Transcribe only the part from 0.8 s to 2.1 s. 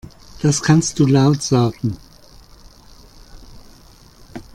du laut sagen.